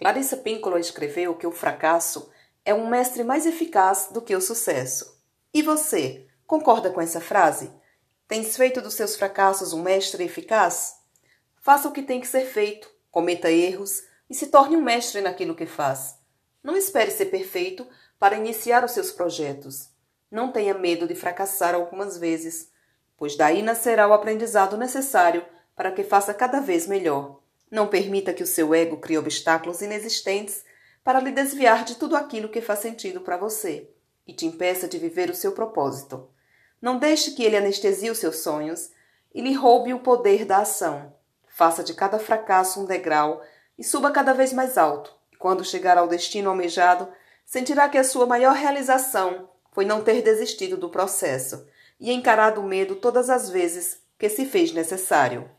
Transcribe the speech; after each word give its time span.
Clarissa 0.00 0.38
Pinkola 0.38 0.80
escreveu 0.80 1.34
que 1.34 1.46
o 1.46 1.52
fracasso 1.52 2.32
é 2.64 2.72
um 2.72 2.88
mestre 2.88 3.22
mais 3.22 3.44
eficaz 3.44 4.08
do 4.10 4.22
que 4.22 4.34
o 4.34 4.40
sucesso. 4.40 5.22
E 5.52 5.60
você, 5.60 6.26
concorda 6.46 6.88
com 6.88 7.02
essa 7.02 7.20
frase? 7.20 7.70
Tens 8.26 8.56
feito 8.56 8.80
dos 8.80 8.94
seus 8.94 9.14
fracassos 9.14 9.74
um 9.74 9.82
mestre 9.82 10.24
eficaz? 10.24 10.96
Faça 11.60 11.86
o 11.86 11.92
que 11.92 12.00
tem 12.00 12.18
que 12.18 12.26
ser 12.26 12.46
feito, 12.46 12.90
cometa 13.10 13.52
erros 13.52 14.02
e 14.30 14.34
se 14.34 14.46
torne 14.46 14.74
um 14.74 14.80
mestre 14.80 15.20
naquilo 15.20 15.54
que 15.54 15.66
faz. 15.66 16.16
Não 16.62 16.78
espere 16.78 17.10
ser 17.10 17.26
perfeito 17.26 17.86
para 18.18 18.38
iniciar 18.38 18.82
os 18.82 18.92
seus 18.92 19.12
projetos. 19.12 19.90
Não 20.30 20.50
tenha 20.50 20.72
medo 20.72 21.06
de 21.06 21.14
fracassar 21.14 21.74
algumas 21.74 22.16
vezes, 22.16 22.72
pois 23.18 23.36
daí 23.36 23.60
nascerá 23.60 24.08
o 24.08 24.14
aprendizado 24.14 24.78
necessário 24.78 25.44
para 25.76 25.92
que 25.92 26.02
faça 26.02 26.32
cada 26.32 26.58
vez 26.58 26.86
melhor. 26.86 27.39
Não 27.70 27.86
permita 27.86 28.32
que 28.32 28.42
o 28.42 28.46
seu 28.46 28.74
ego 28.74 28.96
crie 28.96 29.16
obstáculos 29.16 29.80
inexistentes 29.80 30.64
para 31.04 31.20
lhe 31.20 31.30
desviar 31.30 31.84
de 31.84 31.94
tudo 31.94 32.16
aquilo 32.16 32.48
que 32.48 32.60
faz 32.60 32.80
sentido 32.80 33.20
para 33.20 33.36
você 33.36 33.88
e 34.26 34.32
te 34.32 34.46
impeça 34.46 34.88
de 34.88 34.98
viver 34.98 35.30
o 35.30 35.34
seu 35.34 35.52
propósito. 35.52 36.28
Não 36.80 36.98
deixe 36.98 37.32
que 37.32 37.44
ele 37.44 37.56
anestesie 37.56 38.10
os 38.10 38.18
seus 38.18 38.36
sonhos 38.36 38.90
e 39.34 39.40
lhe 39.40 39.52
roube 39.52 39.94
o 39.94 40.00
poder 40.00 40.44
da 40.44 40.58
ação. 40.58 41.14
Faça 41.46 41.82
de 41.84 41.94
cada 41.94 42.18
fracasso 42.18 42.80
um 42.80 42.86
degrau 42.86 43.42
e 43.78 43.84
suba 43.84 44.10
cada 44.10 44.32
vez 44.32 44.52
mais 44.52 44.76
alto. 44.76 45.14
E 45.32 45.36
quando 45.36 45.64
chegar 45.64 45.98
ao 45.98 46.08
destino 46.08 46.50
almejado, 46.50 47.08
sentirá 47.44 47.88
que 47.88 47.98
a 47.98 48.04
sua 48.04 48.26
maior 48.26 48.54
realização 48.54 49.48
foi 49.72 49.84
não 49.84 50.02
ter 50.02 50.22
desistido 50.22 50.76
do 50.76 50.88
processo 50.88 51.66
e 51.98 52.12
encarado 52.12 52.60
o 52.60 52.64
medo 52.64 52.96
todas 52.96 53.30
as 53.30 53.50
vezes 53.50 54.00
que 54.18 54.28
se 54.28 54.44
fez 54.46 54.72
necessário. 54.72 55.50